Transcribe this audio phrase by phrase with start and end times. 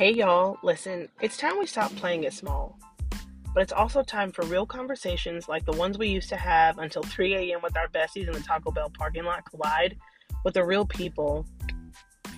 [0.00, 2.78] Hey y'all, listen, it's time we stop playing it small.
[3.52, 7.02] But it's also time for real conversations like the ones we used to have until
[7.02, 7.60] 3 a.m.
[7.62, 9.98] with our besties in the Taco Bell parking lot collide
[10.42, 11.44] with the real people,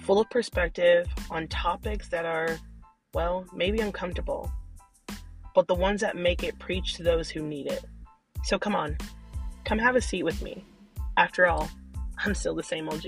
[0.02, 2.58] full of perspective on topics that are,
[3.14, 4.50] well, maybe uncomfortable,
[5.54, 7.84] but the ones that make it preach to those who need it.
[8.42, 8.98] So come on,
[9.64, 10.64] come have a seat with me.
[11.16, 11.70] After all,
[12.18, 13.04] I'm still the same OG.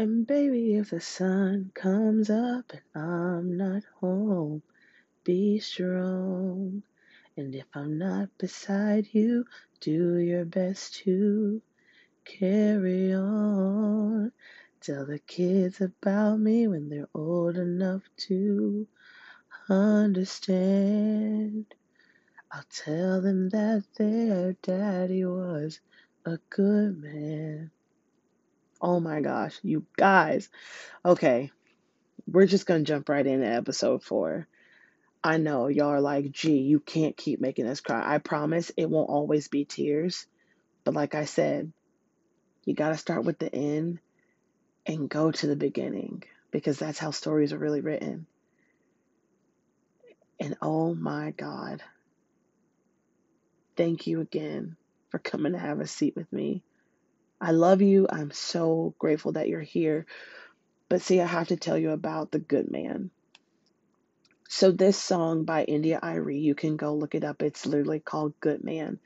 [0.00, 4.62] And baby, if the sun comes up and I'm not home,
[5.24, 6.84] be strong.
[7.36, 9.44] And if I'm not beside you,
[9.80, 11.60] do your best to
[12.24, 14.30] carry on.
[14.80, 18.86] Tell the kids about me when they're old enough to
[19.68, 21.66] understand.
[22.52, 25.80] I'll tell them that their daddy was
[26.24, 27.72] a good man.
[28.80, 30.48] Oh my gosh, you guys.
[31.04, 31.50] Okay,
[32.26, 34.46] we're just gonna jump right into episode four.
[35.22, 38.02] I know y'all are like, gee, you can't keep making us cry.
[38.04, 40.26] I promise it won't always be tears.
[40.84, 41.72] But like I said,
[42.64, 43.98] you gotta start with the end
[44.86, 48.26] and go to the beginning because that's how stories are really written.
[50.40, 51.82] And oh my God,
[53.76, 54.76] thank you again
[55.10, 56.62] for coming to have a seat with me.
[57.40, 58.06] I love you.
[58.10, 60.06] I'm so grateful that you're here.
[60.88, 63.10] But see, I have to tell you about The Good Man.
[64.48, 67.42] So, this song by India.Arie, you can go look it up.
[67.42, 68.98] It's literally called Good Man.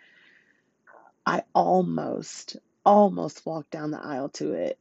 [1.26, 4.78] I almost, almost walked down the aisle to it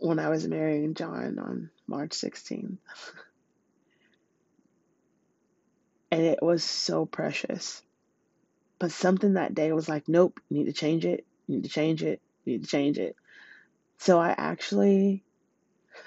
[0.00, 2.76] when I was marrying John on March 16th.
[6.10, 7.82] and it was so precious.
[8.78, 11.70] But something that day was like, nope, you need to change it, you need to
[11.70, 13.16] change it, you change it.
[13.98, 15.24] So I actually,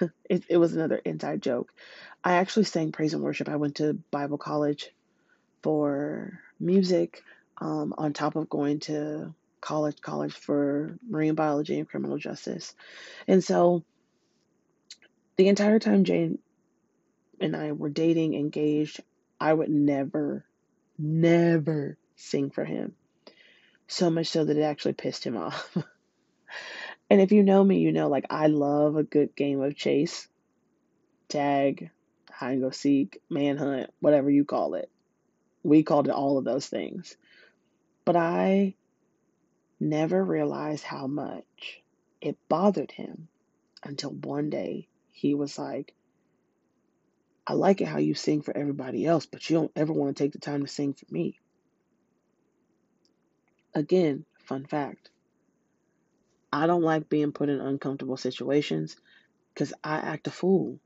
[0.28, 1.70] it, it was another inside joke.
[2.24, 3.48] I actually sang praise and worship.
[3.48, 4.90] I went to Bible college
[5.62, 7.22] for music
[7.60, 12.74] um, on top of going to college college for marine biology and criminal justice.
[13.28, 13.84] And so
[15.36, 16.38] the entire time Jane
[17.40, 19.00] and I were dating, engaged,
[19.40, 20.44] I would never,
[20.98, 22.94] never sing for him.
[23.88, 25.76] So much so that it actually pissed him off.
[27.12, 30.26] And if you know me, you know like I love a good game of chase,
[31.28, 31.90] tag,
[32.30, 34.90] hide and go seek, manhunt, whatever you call it.
[35.62, 37.14] We called it all of those things.
[38.06, 38.76] But I
[39.78, 41.82] never realized how much
[42.22, 43.28] it bothered him
[43.84, 45.92] until one day he was like,
[47.46, 50.24] I like it how you sing for everybody else, but you don't ever want to
[50.24, 51.38] take the time to sing for me.
[53.74, 55.10] Again, fun fact
[56.52, 58.96] I don't like being put in uncomfortable situations
[59.54, 60.78] because I act a fool.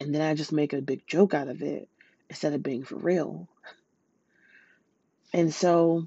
[0.00, 1.88] And then I just make a big joke out of it
[2.28, 3.48] instead of being for real.
[5.32, 6.06] And so,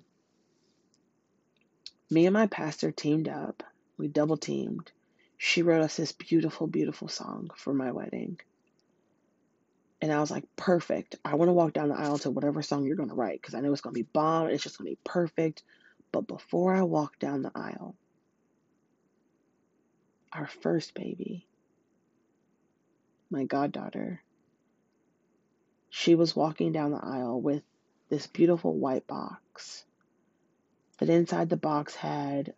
[2.10, 3.64] me and my pastor teamed up.
[3.98, 4.92] We double teamed.
[5.38, 8.40] She wrote us this beautiful, beautiful song for my wedding.
[10.02, 11.16] And I was like, perfect.
[11.24, 13.54] I want to walk down the aisle to whatever song you're going to write because
[13.54, 14.48] I know it's going to be bomb.
[14.48, 15.64] It's just going to be perfect.
[16.12, 17.96] But before I walk down the aisle,
[20.34, 21.48] our first baby,
[23.30, 24.22] my goddaughter,
[25.90, 27.64] she was walking down the aisle with
[28.10, 29.86] this beautiful white box.
[30.98, 32.54] But inside the box had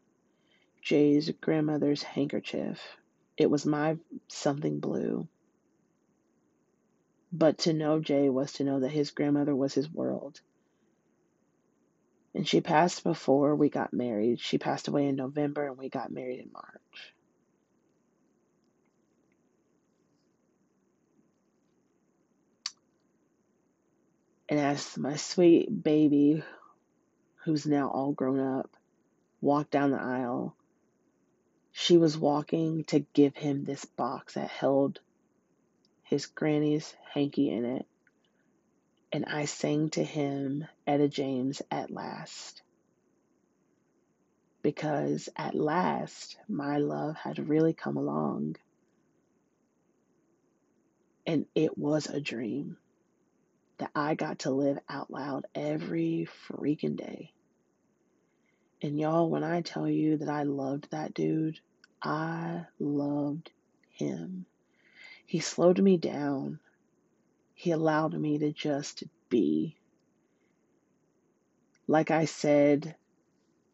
[0.81, 2.79] Jay's grandmother's handkerchief.
[3.38, 3.97] It was my
[4.28, 5.28] something blue.
[7.31, 10.41] But to know Jay was to know that his grandmother was his world.
[12.35, 14.40] And she passed before we got married.
[14.40, 17.12] She passed away in November and we got married in March.
[24.49, 26.43] And as my sweet baby,
[27.43, 28.75] who's now all grown up,
[29.41, 30.55] walked down the aisle,
[31.72, 34.99] she was walking to give him this box that held
[36.03, 37.85] his granny's hanky in it.
[39.11, 42.61] And I sang to him, Etta James, at last.
[44.61, 48.55] Because at last, my love had really come along.
[51.25, 52.78] And it was a dream
[53.84, 57.34] that I got to live out loud every freaking day.
[58.82, 61.59] And y'all, when I tell you that I loved that dude,
[62.02, 63.52] I loved
[63.90, 64.46] him.
[65.26, 66.59] He slowed me down.
[67.56, 69.76] He allowed me to just be.
[71.88, 72.96] Like I said,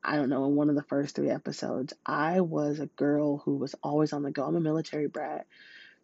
[0.04, 3.58] I don't know, in one of the first three episodes, I was a girl who
[3.58, 4.46] was always on the go.
[4.46, 5.46] I'm a military brat.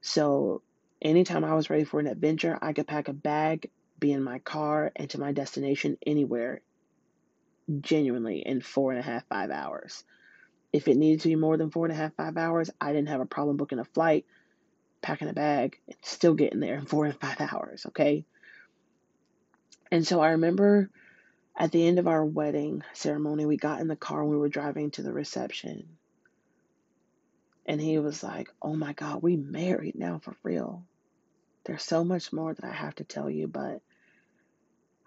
[0.02, 0.62] So
[1.02, 4.39] anytime I was ready for an adventure, I could pack a bag, be in my
[4.39, 6.62] car, and to my destination anywhere,
[7.81, 10.03] genuinely in four and a half, five hours.
[10.74, 13.09] If it needed to be more than four and a half, five hours, I didn't
[13.09, 14.25] have a problem booking a flight,
[15.01, 18.25] packing a bag, and still getting there in four and five hours, okay?
[19.92, 20.89] And so I remember
[21.56, 24.50] at the end of our wedding ceremony, we got in the car and we were
[24.50, 25.97] driving to the reception.
[27.65, 30.83] And he was like, Oh my God, we married now for real.
[31.65, 33.81] There's so much more that I have to tell you, but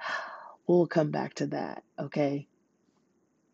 [0.66, 2.46] we'll come back to that, okay?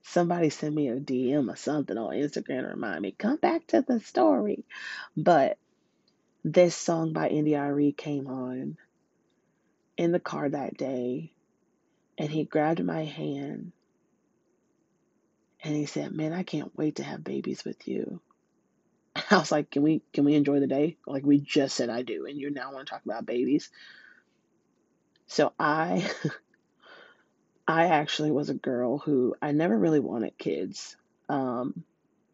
[0.03, 3.83] Somebody send me a DM or something on Instagram to remind me, come back to
[3.83, 4.65] the story.
[5.17, 5.59] But
[6.45, 8.77] this song by India.Arie came on
[9.97, 11.33] in the car that day
[12.19, 13.73] and he grabbed my hand
[15.63, 18.21] and he said, Man, I can't wait to have babies with you.
[19.31, 20.97] I was like, Can we can we enjoy the day?
[21.07, 23.71] Like we just said I do, and you now want to talk about babies.
[25.27, 26.11] So I
[27.69, 30.97] I actually was a girl who I never really wanted kids.
[31.29, 31.85] Um,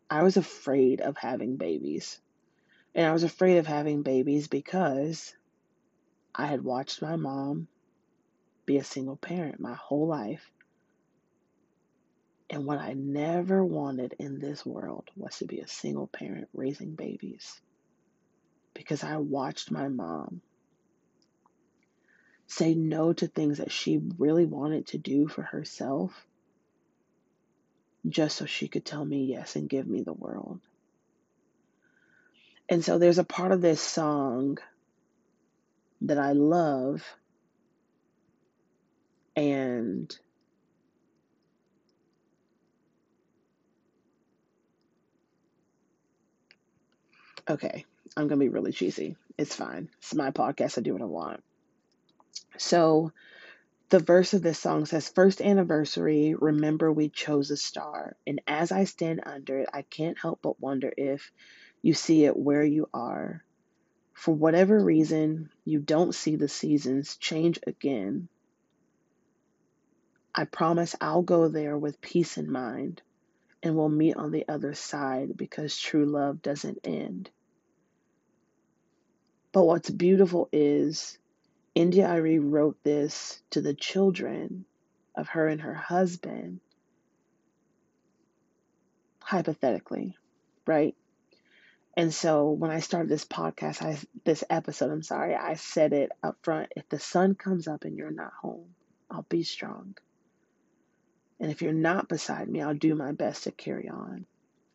[0.08, 2.20] I was afraid of having babies.
[2.94, 5.32] And I was afraid of having babies because
[6.34, 7.68] I had watched my mom
[8.66, 10.50] be a single parent my whole life.
[12.50, 16.96] And what I never wanted in this world was to be a single parent raising
[16.96, 17.60] babies.
[18.74, 20.42] Because I watched my mom
[22.48, 26.26] say no to things that she really wanted to do for herself
[28.08, 30.60] just so she could tell me yes and give me the world.
[32.68, 34.58] And so there's a part of this song
[36.02, 37.04] that I love
[39.36, 40.16] and
[47.50, 47.84] okay,
[48.16, 49.16] I'm going to be really cheesy.
[49.36, 49.88] It's fine.
[49.98, 50.78] It's my podcast.
[50.78, 51.42] I do what I want.
[52.58, 53.12] So
[53.90, 58.16] the verse of this song says, First anniversary, remember we chose a star.
[58.26, 61.30] And as I stand under it, I can't help but wonder if
[61.82, 63.44] you see it where you are.
[64.14, 68.28] For whatever reason, you don't see the seasons change again.
[70.34, 73.02] I promise I'll go there with peace in mind
[73.62, 77.30] and we'll meet on the other side because true love doesn't end.
[79.52, 81.18] But what's beautiful is
[81.74, 84.64] India.Arie wrote this to the children
[85.16, 86.60] of her and her husband,
[89.22, 90.16] hypothetically,
[90.66, 90.94] right?
[91.96, 96.12] And so when I started this podcast, I this episode, I'm sorry, I said it
[96.22, 96.72] up front.
[96.76, 98.74] If the sun comes up and you're not home,
[99.10, 99.96] I'll be strong.
[101.40, 104.26] And if you're not beside me, I'll do my best to carry on.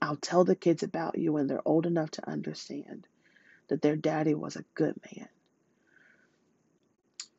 [0.01, 3.07] I'll tell the kids about you when they're old enough to understand
[3.69, 5.27] that their daddy was a good man.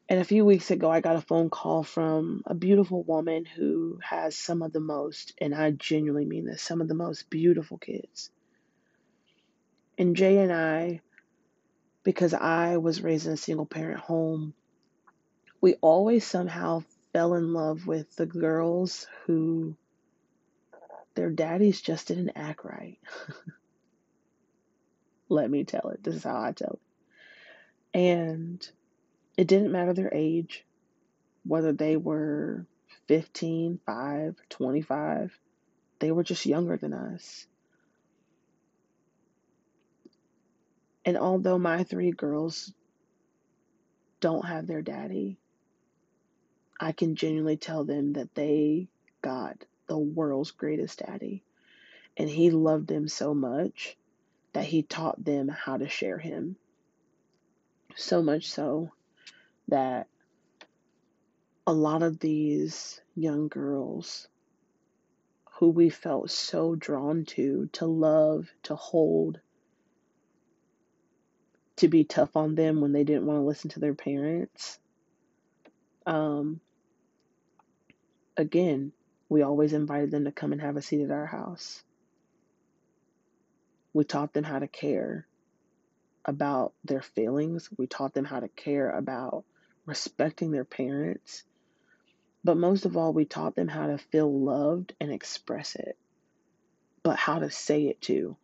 [0.09, 3.99] And a few weeks ago, I got a phone call from a beautiful woman who
[4.03, 7.79] has some of the most, and I genuinely mean this, some of the most beautiful
[7.79, 8.31] kids.
[9.99, 11.01] And Jay and I,
[12.05, 14.55] because I was raised in a single parent home,
[15.61, 16.83] we always somehow
[17.13, 19.77] fell in love with the girls who
[21.15, 22.99] their daddies just didn't act right.
[25.29, 26.03] Let me tell it.
[26.03, 26.79] This is how I tell
[27.95, 27.99] it.
[27.99, 28.69] And
[29.37, 30.65] it didn't matter their age,
[31.45, 32.67] whether they were
[33.09, 35.39] 15, 5, 25,
[35.99, 37.47] they were just younger than us.
[41.05, 42.73] And although my three girls
[44.21, 45.39] don't have their daddy,
[46.81, 48.89] I can genuinely tell them that they
[49.23, 51.45] got the world's greatest daddy.
[52.17, 53.97] And he loved them so much
[54.57, 56.57] that he taught them how to share him.
[57.95, 58.91] So much so
[59.69, 60.07] that
[61.67, 64.29] a lot of these young girls
[65.59, 69.41] who we felt so drawn to, to love, to hold,
[71.77, 74.79] to be tough on them when they didn't want to listen to their parents.
[76.07, 76.63] Um,
[78.39, 78.93] again,
[79.29, 81.83] we always invited them to come and have a seat at our house.
[83.97, 85.27] We taught them how to care
[86.23, 87.71] about their feelings.
[87.79, 89.47] We taught them how to care about
[89.87, 91.45] respecting their parents.
[92.45, 95.97] But most of all, we taught them how to feel loved and express it,
[97.03, 98.37] but how to say it too.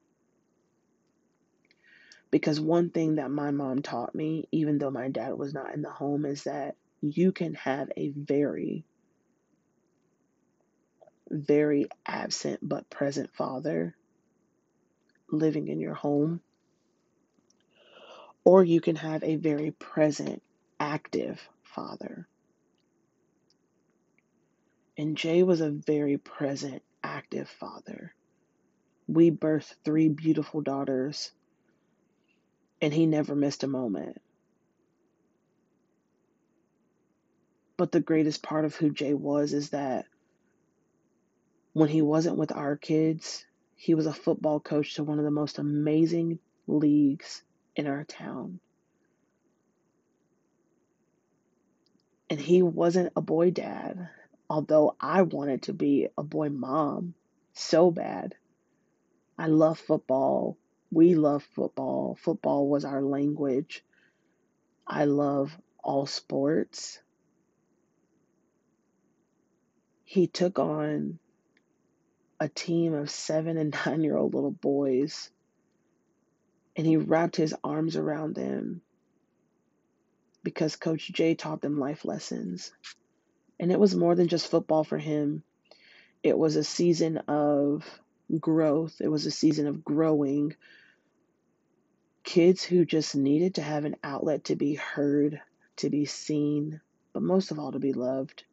[2.30, 5.82] Because one thing that my mom taught me, even though my dad was not in
[5.82, 8.87] the home, is that you can have a very,
[11.28, 13.94] very absent but present father
[15.32, 16.40] living in your home,
[18.44, 20.42] or you can have a very present,
[20.80, 22.28] active father.
[24.98, 28.14] And Jay was a very present, active father.
[29.08, 31.32] We birthed three beautiful daughters,
[32.80, 34.20] and he never missed a moment.
[37.76, 40.06] But the greatest part of who Jay was is that
[41.72, 43.44] when he wasn't with our kids,
[43.82, 47.42] he was a football coach to one of the most amazing leagues
[47.74, 48.60] in our town.
[52.30, 54.08] And he wasn't a boy dad,
[54.48, 57.14] although I wanted to be a boy mom
[57.54, 58.36] so bad.
[59.36, 60.56] I love football.
[60.92, 62.16] We love football.
[62.22, 63.84] Football was our language.
[64.86, 67.00] I love all sports.
[70.04, 71.18] He took on
[72.42, 75.30] a team of seven and nine year old little boys
[76.76, 78.80] and he wrapped his arms around them
[80.42, 82.72] because Coach Jay taught them life lessons.
[83.61, 85.44] And it was more than just football for him,
[86.22, 87.84] it was a season of
[88.40, 90.54] growth, it was a season of growing.
[92.25, 95.40] Kids who just needed to have an outlet to be heard,
[95.76, 96.80] to be seen,
[97.12, 98.44] but most of all, to be loved.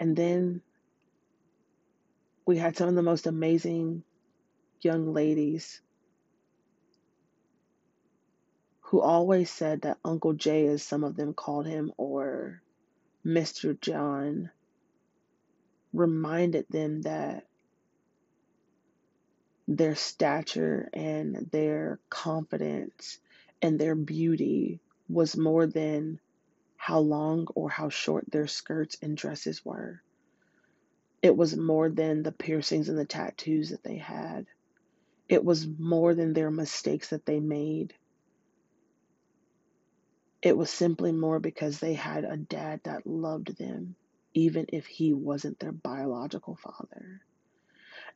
[0.00, 0.62] And then
[2.46, 4.02] we had some of the most amazing
[4.80, 5.82] young ladies
[8.80, 12.62] who always said that Uncle Jay, as some of them called him, or
[13.24, 13.78] Mr.
[13.78, 14.50] John,
[15.92, 17.46] reminded them that
[19.68, 23.18] their stature and their confidence
[23.62, 26.18] and their beauty was more than
[26.80, 30.00] how long or how short their skirts and dresses were.
[31.20, 34.46] It was more than the piercings and the tattoos that they had.
[35.28, 37.92] It was more than their mistakes that they made.
[40.40, 43.94] It was simply more because they had a dad that loved them,
[44.32, 47.20] even if he wasn't their biological father.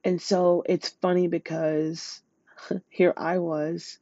[0.04, 2.22] And so it's funny because
[2.88, 3.98] here I was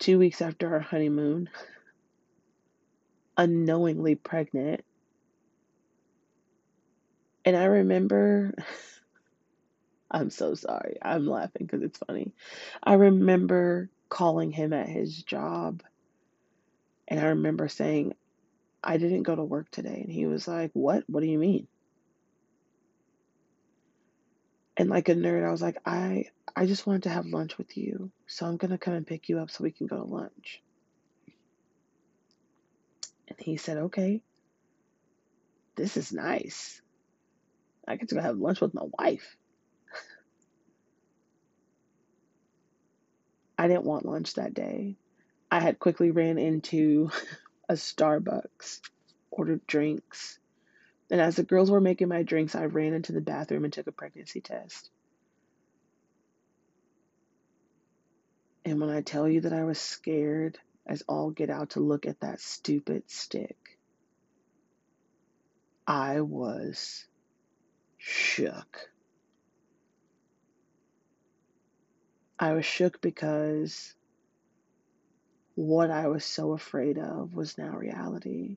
[0.00, 1.48] two weeks after our honeymoon,
[3.36, 4.82] unknowingly pregnant.
[7.44, 8.54] And I remember,
[10.10, 10.96] I'm so sorry.
[11.02, 12.32] I'm laughing because it's funny.
[12.82, 15.82] I remember calling him at his job.
[17.08, 18.14] And I remember saying,
[18.82, 20.00] I didn't go to work today.
[20.04, 21.04] And he was like, What?
[21.08, 21.68] What do you mean?
[24.80, 26.24] And like a nerd, I was like, I
[26.56, 28.10] I just wanted to have lunch with you.
[28.26, 30.62] So I'm gonna come and pick you up so we can go to lunch.
[33.28, 34.22] And he said, Okay.
[35.76, 36.80] This is nice.
[37.86, 39.36] I get to go have lunch with my wife.
[43.58, 44.96] I didn't want lunch that day.
[45.50, 47.10] I had quickly ran into
[47.68, 48.80] a Starbucks,
[49.30, 50.38] ordered drinks,
[51.10, 53.88] and as the girls were making my drinks, I ran into the bathroom and took
[53.88, 54.90] a pregnancy test.
[58.64, 62.06] And when I tell you that I was scared as all get out to look
[62.06, 63.56] at that stupid stick,
[65.86, 67.04] I was
[67.98, 68.88] shook.
[72.38, 73.94] I was shook because
[75.56, 78.56] what I was so afraid of was now reality.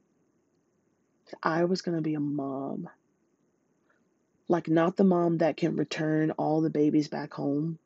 [1.42, 2.90] I was going to be a mom.
[4.48, 7.80] Like, not the mom that can return all the babies back home,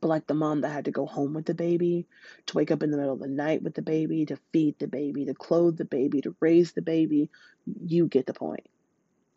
[0.00, 2.06] but like the mom that had to go home with the baby,
[2.46, 4.86] to wake up in the middle of the night with the baby, to feed the
[4.86, 7.30] baby, to clothe the baby, to raise the baby.
[7.84, 8.66] You get the point.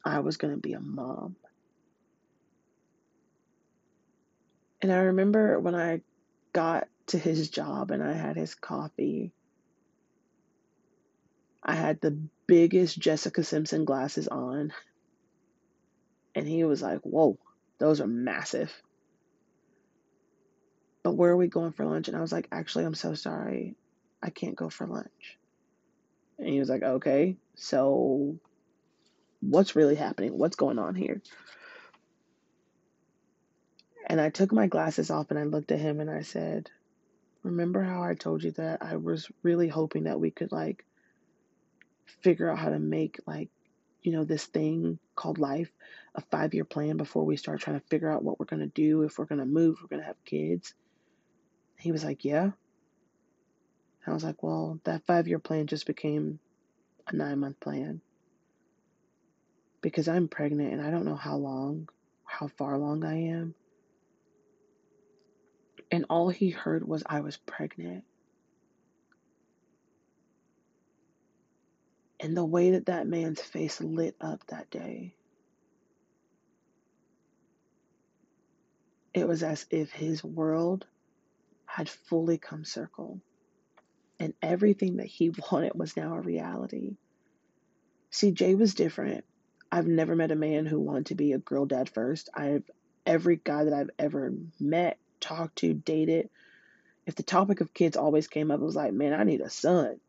[0.04, 1.36] I was going to be a mom.
[4.82, 6.02] And I remember when I
[6.54, 9.32] got to his job and I had his coffee,
[11.64, 14.74] I had the biggest Jessica Simpson glasses on.
[16.34, 17.38] And he was like, Whoa,
[17.78, 18.74] those are massive.
[21.04, 22.08] But where are we going for lunch?
[22.08, 23.76] And I was like, Actually, I'm so sorry.
[24.24, 25.38] I can't go for lunch.
[26.40, 28.40] And he was like, Okay, so
[29.42, 30.38] what's really happening?
[30.38, 31.22] What's going on here?
[34.10, 36.72] And I took my glasses off and I looked at him and I said,
[37.44, 40.84] Remember how I told you that I was really hoping that we could like
[42.22, 43.50] figure out how to make like,
[44.02, 45.72] you know, this thing called life
[46.16, 48.68] a five year plan before we start trying to figure out what we're going to
[48.68, 50.74] do, if we're going to move, we're going to have kids?
[51.78, 52.52] He was like, Yeah.
[54.06, 56.40] I was like, well, that five year plan just became
[57.08, 58.02] a nine month plan
[59.82, 61.90] because I'm pregnant and I don't know how long,
[62.26, 63.54] how far along I am.
[65.92, 68.04] And all he heard was I was pregnant.
[72.20, 75.14] And the way that that man's face lit up that day,
[79.14, 80.86] it was as if his world
[81.66, 83.22] had fully come circle.
[84.20, 86.98] And everything that he wanted was now a reality.
[88.10, 89.26] See, Jay was different.
[89.72, 92.30] I've never met a man who wanted to be a girl dad first.
[92.34, 92.64] I've
[93.06, 96.30] every guy that I've ever met, talked to, dated,
[97.08, 99.50] if the topic of kids always came up, it was like, man, I need a
[99.50, 100.00] son.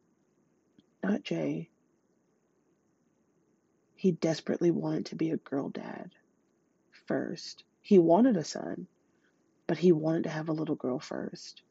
[1.03, 1.71] Not Jay.
[3.99, 6.13] He desperately wanted to be a girl dad
[7.09, 7.65] first.
[7.83, 8.87] He wanted a son,
[9.67, 11.63] but he wanted to have a little girl first.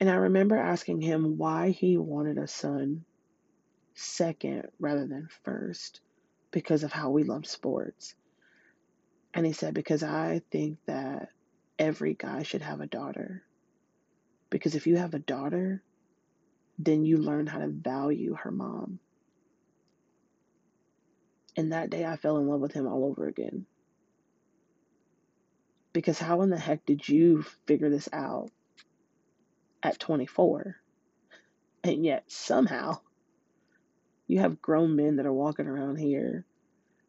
[0.00, 3.04] And I remember asking him why he wanted a son
[3.94, 6.00] second rather than first
[6.50, 8.16] because of how we love sports.
[9.32, 11.28] And he said, Because I think that
[11.78, 13.44] every guy should have a daughter.
[14.50, 15.84] Because if you have a daughter,
[16.80, 18.98] then you learn how to value her mom.
[21.56, 23.66] And that day I fell in love with him all over again.
[25.92, 28.50] Because how in the heck did you figure this out
[29.82, 30.76] at 24?
[31.82, 33.00] And yet somehow
[34.28, 36.44] you have grown men that are walking around here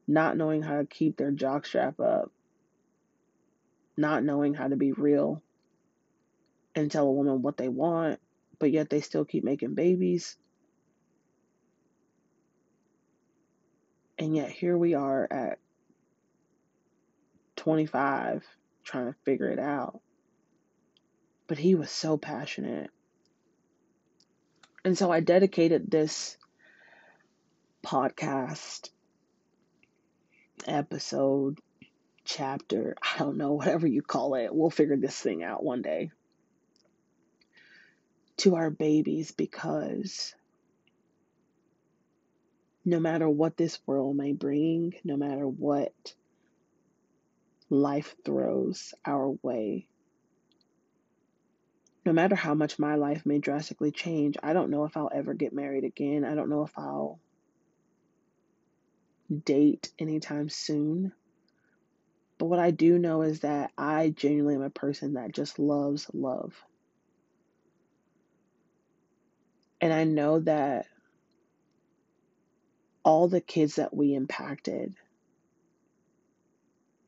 [0.07, 2.31] not knowing how to keep their jockstrap up,
[3.95, 5.41] not knowing how to be real
[6.75, 8.19] and tell a woman what they want,
[8.60, 10.38] but yet they still keep making babies.
[14.22, 15.58] And yet here we are at
[17.56, 18.46] 25
[18.84, 20.00] trying to figure it out.
[21.48, 22.92] But he was so passionate.
[24.86, 26.38] And so I dedicated this
[27.84, 28.92] podcast
[30.68, 31.57] episode,
[32.24, 34.53] chapter, I don't know, whatever you call it.
[34.53, 36.12] We'll figure this thing out one day.
[38.38, 40.36] To our babies because
[42.83, 45.94] no matter what this world may bring, no matter what
[47.70, 49.87] life throws our way,
[52.05, 55.33] no matter how much my life may drastically change, I don't know if I'll ever
[55.33, 56.25] get married again.
[56.25, 57.20] I don't know if I'll
[59.46, 61.13] date anytime soon.
[62.37, 66.09] But what I do know is that I genuinely am a person that just loves
[66.11, 66.55] love.
[69.79, 70.87] And I know that
[73.03, 74.96] all the kids that we impacted,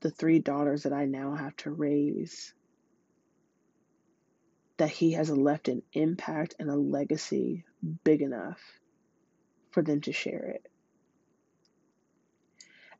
[0.01, 2.53] the three daughters that I now have to raise,
[4.77, 7.63] that he has left an impact and a legacy
[8.03, 8.59] big enough
[9.71, 10.67] for them to share it.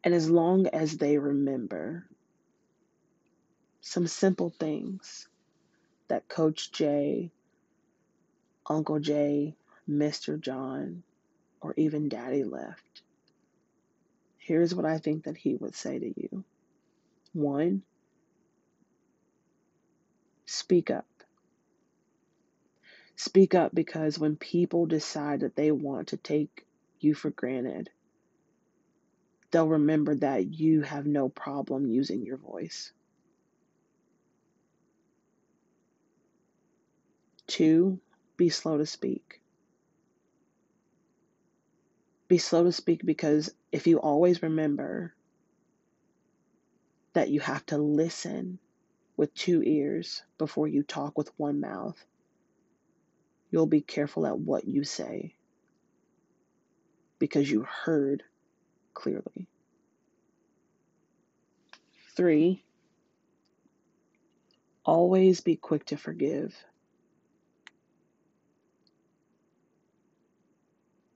[0.03, 2.05] And as long as they remember
[3.81, 5.27] some simple things
[6.09, 7.31] that Coach Jay,
[8.69, 9.55] Uncle Jay,
[9.89, 10.39] Mr.
[10.39, 11.03] John,
[11.63, 13.01] or even Daddy left,
[14.37, 16.43] here's what I think that he would say to you.
[17.31, 17.83] One,
[20.45, 21.07] speak up.
[23.15, 26.65] Speak up because when people decide that they want to take
[26.99, 27.89] you for granted,
[29.51, 32.91] they'll remember that you have no problem using your voice.
[37.47, 38.01] Two,
[38.35, 39.42] be slow to speak.
[42.27, 45.13] Be slow to speak because if you always remember
[47.13, 48.59] that you have to listen
[49.17, 52.03] with two ears before you talk with one mouth,
[53.51, 55.35] you'll be careful at what you say
[57.19, 58.23] because you heard
[58.93, 59.47] clearly.
[62.15, 62.63] Three,
[64.85, 66.55] always be quick to forgive.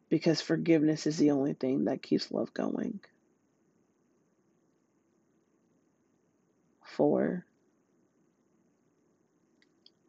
[0.09, 2.99] Because forgiveness is the only thing that keeps love going.
[6.83, 7.45] Four,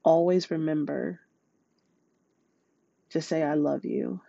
[0.04, 1.20] always remember
[3.10, 4.20] to say, I love you.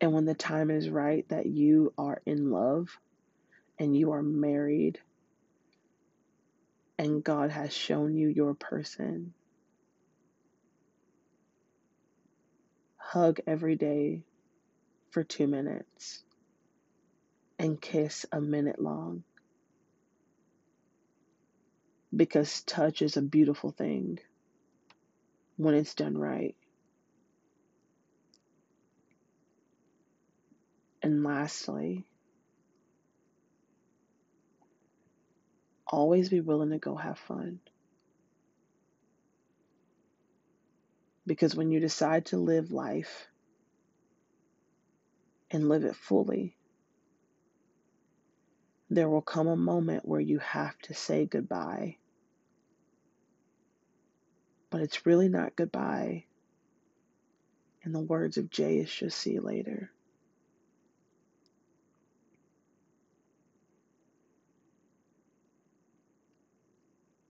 [0.00, 2.88] And when the time is right that you are in love
[3.78, 5.00] and you are married
[6.98, 9.34] and God has shown you your person,
[13.12, 14.22] hug every day
[15.10, 16.22] for two minutes
[17.58, 19.24] and kiss a minute long.
[22.14, 24.18] because touch is a beautiful thing
[25.56, 26.54] when it's done right.
[31.02, 32.04] And lastly,
[35.86, 37.58] always be willing to go have fun.
[41.26, 43.28] Because when you decide to live life
[45.50, 46.56] and live it fully,
[48.90, 51.96] there will come a moment where you have to say goodbye.
[54.70, 56.24] But it's really not goodbye.
[57.84, 58.78] In the words of Jay,
[59.12, 59.90] see later.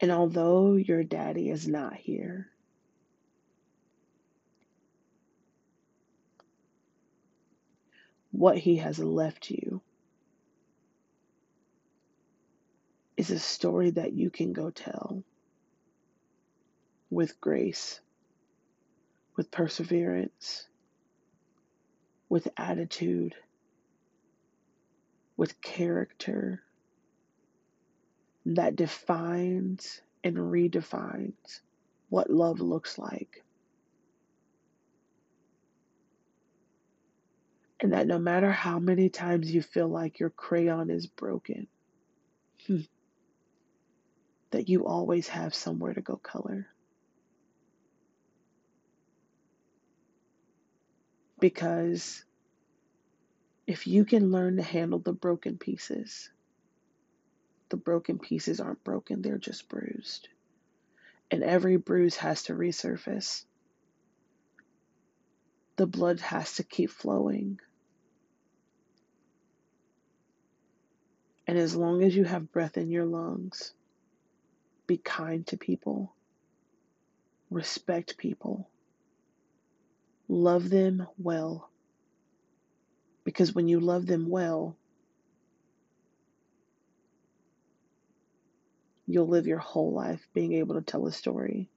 [0.01, 2.52] And although your daddy is not here,
[8.33, 9.81] what he has left you
[13.17, 15.23] is a story that you can go tell
[17.11, 18.01] with grace,
[19.37, 20.67] with perseverance,
[22.29, 23.35] with attitude,
[25.37, 26.63] with character
[28.47, 31.61] that defines and redefines
[32.09, 33.42] what love looks like.
[37.83, 41.67] And that no matter how many times you feel like your crayon is broken,
[42.69, 42.83] hmm,
[44.53, 46.69] that you always have somewhere to go color.
[51.41, 52.25] Because
[53.67, 56.31] if you can learn to handle the broken pieces,
[57.69, 60.29] the broken pieces aren't broken, they're just bruised.
[61.33, 63.45] And every bruise has to resurface.
[65.75, 67.59] The blood has to keep flowing.
[71.53, 73.75] And as long as you have breath in your lungs,
[74.87, 76.15] be kind to people,
[77.51, 78.71] respect people,
[80.29, 81.69] love them well.
[83.25, 84.79] Because when you love them well,
[89.07, 91.69] you'll live your whole life being able to tell a story.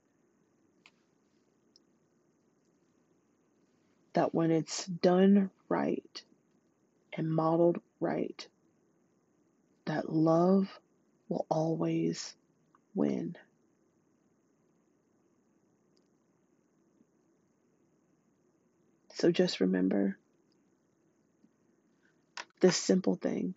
[4.13, 6.23] That when it's done right
[7.11, 8.47] and modeled right,
[9.85, 10.67] that love
[11.29, 12.35] will always
[12.93, 13.35] win.
[19.13, 20.17] So just remember
[22.59, 23.55] this simple thing.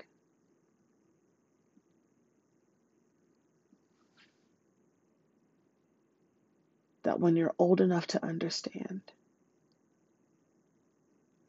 [7.04, 9.00] That when you're old enough to understand,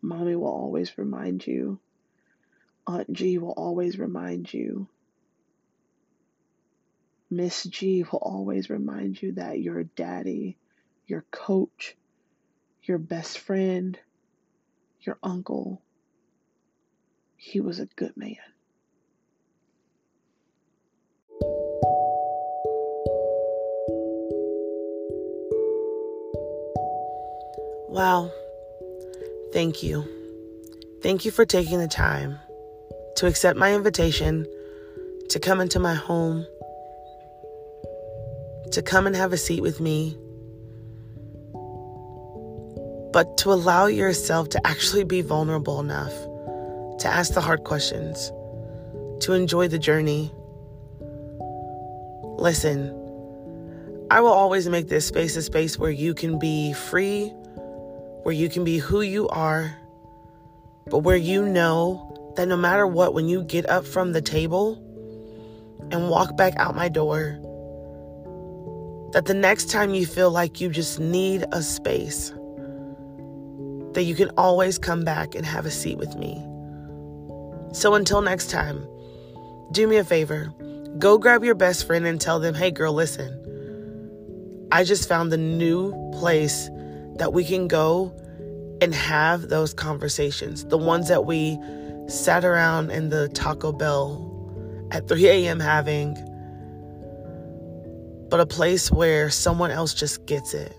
[0.01, 1.79] mommy will always remind you,
[2.89, 4.87] Aunt G will always remind you
[7.29, 10.57] Miss G will always remind you that your daddy,
[11.05, 11.95] your coach,
[12.81, 13.95] your best friend,
[15.01, 15.83] your uncle,
[17.35, 18.37] he was a good man.
[27.87, 28.31] Wow.
[29.53, 30.07] Thank you.
[31.03, 32.39] Thank you for taking the time
[33.17, 34.45] to accept my invitation
[35.29, 36.45] to come into my home
[38.71, 40.15] to come and have a seat with me,
[43.11, 46.13] but to allow yourself to actually be vulnerable enough
[46.99, 48.31] to ask the hard questions,
[49.21, 50.31] to enjoy the journey.
[52.37, 52.89] Listen,
[54.11, 57.29] I will always make this space a space where you can be free,
[58.23, 59.75] where you can be who you are,
[60.87, 62.08] but where you know
[62.39, 64.81] that no matter what, when you get up from the table
[65.91, 67.37] and walk back out my door,
[69.11, 72.29] that the next time you feel like you just need a space,
[73.91, 76.41] that you can always come back and have a seat with me.
[77.73, 78.87] So until next time,
[79.73, 80.53] do me a favor.
[80.97, 83.35] Go grab your best friend and tell them, hey, girl, listen,
[84.71, 86.69] I just found the new place
[87.15, 88.15] that we can go
[88.79, 90.63] and have those conversations.
[90.63, 91.59] The ones that we
[92.09, 94.25] sat around in the Taco Bell
[94.91, 95.59] at 3 a.m.
[95.59, 96.17] having
[98.29, 100.75] but a place where someone else just gets it.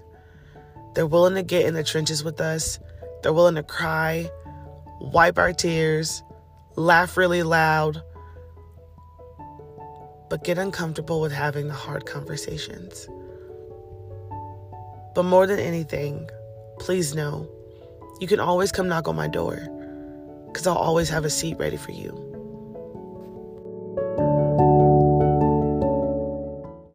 [0.94, 2.78] They're willing to get in the trenches with us,
[3.22, 4.30] they're willing to cry,
[5.00, 6.22] wipe our tears,
[6.76, 8.02] laugh really loud,
[10.28, 13.08] but get uncomfortable with having the hard conversations.
[15.14, 16.28] But more than anything,
[16.78, 17.48] please know
[18.20, 19.79] you can always come knock on my door
[20.52, 22.29] because I'll always have a seat ready for you.